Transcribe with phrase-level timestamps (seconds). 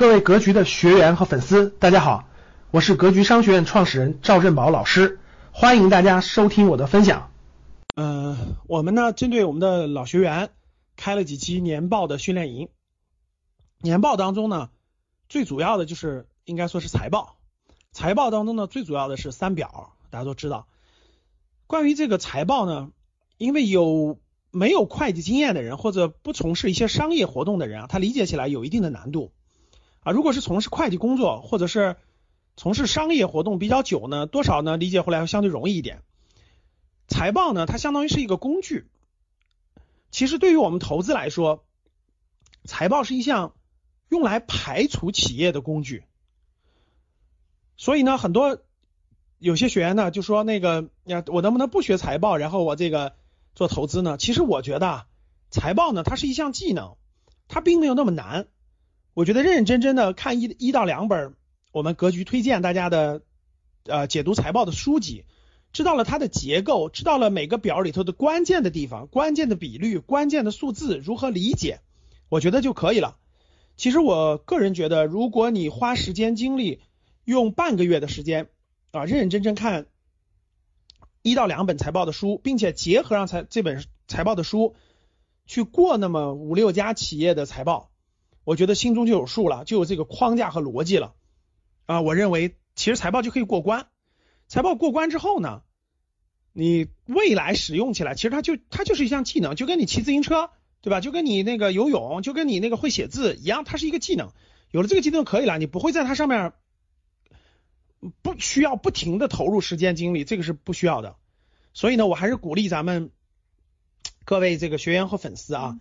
[0.00, 2.26] 各位格局的学员和粉丝，大家好，
[2.70, 5.20] 我是格局商学院创始人赵振宝老师，
[5.52, 7.30] 欢迎大家收听我的分享。
[7.96, 10.52] 嗯，我们呢针对我们的老学员
[10.96, 12.70] 开了几期年报的训练营。
[13.82, 14.70] 年报当中呢，
[15.28, 17.36] 最主要的就是应该说是财报。
[17.92, 20.66] 财报当中呢，最主要的是三表，大家都知道。
[21.66, 22.90] 关于这个财报呢，
[23.36, 24.18] 因为有
[24.50, 29.32] 没有会计经验的人或者不从事一些商业活动的人啊，他理解起来有一定的难度。
[30.00, 31.96] 啊，如果是从事会计工作或者是
[32.56, 36.02] 从事商业活动比较久呢，多少呢理解回来会相对容易一点。
[37.06, 38.88] 财报呢，它相当于是一个工具。
[40.10, 41.64] 其实对于我们投资来说，
[42.64, 43.54] 财报是一项
[44.08, 46.04] 用来排除企业的工具。
[47.76, 48.58] 所以呢，很多
[49.38, 53.14] 有些学员呢就说那个呀，我能不能不学财报，然后我这个
[53.54, 54.16] 做投资呢？
[54.16, 55.06] 其实我觉得
[55.50, 56.96] 财报呢，它是一项技能，
[57.48, 58.48] 它并没有那么难。
[59.14, 61.34] 我觉得认认真真的看一一到两本
[61.72, 63.22] 我们格局推荐大家的
[63.84, 65.24] 呃解读财报的书籍，
[65.72, 71.80] 知道了它的结构，知道了每个表里头的关键的地方、关键的比率、关键的数字如何理解，
[72.28, 73.16] 我觉得就可以了。
[73.76, 76.80] 其实我个人觉得，如果你花时间精力
[77.24, 78.48] 用半个月的时间
[78.90, 79.86] 啊，认认真真看
[81.22, 84.76] 一到两本财报的书，并且结合上财这本财报的书
[85.46, 87.89] 去过那么五六家企业的财报。
[88.50, 91.14] 我觉得心中就有数了，就有这个框架和逻辑了
[91.86, 92.00] 啊！
[92.00, 93.86] 我认为其实财报就可以过关。
[94.48, 95.62] 财报过关之后呢，
[96.52, 101.00] 你未来使用起来，其实它就它就是一项技能，就跟你骑自行车，对吧？
[101.00, 104.32] 就跟你那个游泳，就跟你那个会写字一样，它是一个技能。
[104.72, 106.52] 有了这个技能可以了，你不会在它上面
[108.20, 111.14] 不需要不停的投入时间精力，这个是不需要的。
[111.72, 113.12] 所以呢，我还是鼓励咱们
[114.24, 115.78] 各位这个学员和粉丝啊。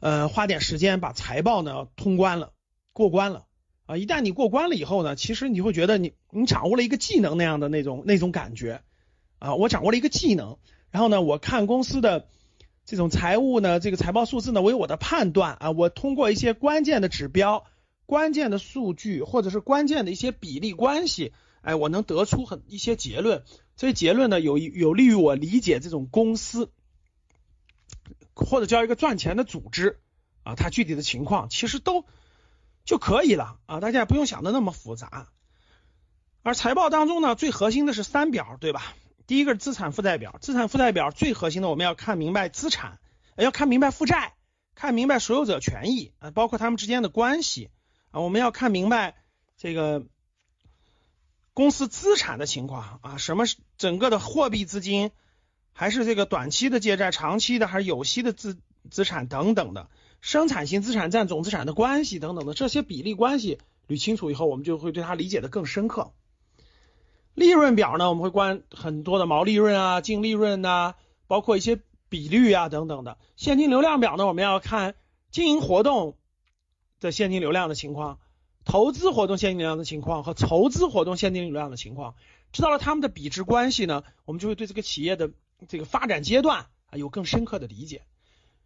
[0.00, 2.52] 呃，花点时间把财报呢通关了，
[2.92, 3.46] 过关了
[3.86, 3.96] 啊！
[3.96, 8.82] 一旦你过关了以后呢，其实你会觉得你你掌握了一个技能那样的那种那种感觉
[9.38, 9.54] 啊！
[9.54, 10.58] 我掌握了一个技能，
[10.90, 12.28] 然后呢，我看公司的
[12.86, 17.64] 这种财务呢，这个财报数字呢，我有我的判断啊，我通过一些关键的指标、
[18.06, 23.42] 关键的数据或者是关键的一些比例关系，哎，我能得出很一些结论，
[23.76, 26.70] 这些结论呢有有利于我理解这种公司。
[28.40, 30.00] 或者叫一个赚钱的组织
[30.42, 32.04] 啊，它具体的情况其实都
[32.84, 35.28] 就可以了啊，大家也不用想的那么复杂。
[36.42, 38.94] 而财报当中呢，最核心的是三表，对吧？
[39.26, 42.98] 第一个是资产负债表，资产负债表最核心的我们要看明白资产，
[43.36, 44.34] 要看明白负债，
[44.74, 47.70] 看明白所有者权益啊，包括他们之间的关系
[48.10, 49.16] 啊，我们要看明白
[49.56, 50.06] 这个
[51.52, 55.10] 公司资产的情况啊，什么是整个的货币资金。
[55.72, 58.58] 还是这个短期的借债，长期的还是有息的资
[58.90, 59.88] 资产等等的，
[60.20, 63.58] 生产性资产占总资产的关系等等的这些比例关系
[63.88, 66.12] 捋清楚以后，我们就会对它理解的更深刻。
[67.34, 70.94] 利润表呢，我们会关很多的毛利润啊、净利润呐，
[71.26, 73.16] 包括一些比率啊等等的。
[73.36, 74.94] 现金流量表呢，我们要看
[75.30, 76.16] 经营活动
[77.00, 78.18] 的现金流量的情况，
[78.64, 82.16] 投资活动现金流量的情况和筹资活动现金流量的情况，
[82.52, 85.30] 知道了它们的比值关系呢，我们就会对这个企业的。
[85.68, 88.02] 这个发展阶段啊，有更深刻的理解，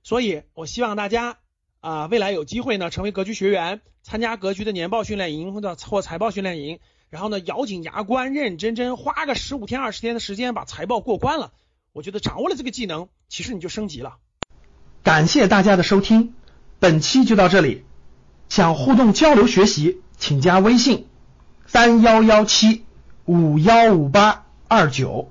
[0.02, 1.38] 所以我希望大家
[1.80, 6.78] 啊，未来有机会呢，成为格局学员，参加格局的年报训练营或者或财报训练营，
[7.10, 11.52] 然后呢，咬紧牙关，认认真真花个十五天二十天的时间把财报过关了，
[11.92, 14.16] 我觉得掌握了这个技能，其实你就升级了。
[15.02, 16.34] 感谢大家的收听，
[16.78, 17.84] 本期就到这里。
[18.48, 21.08] 想互动交流学习，请加微信
[21.66, 22.84] 三幺幺七
[23.24, 25.30] 五幺五八二九。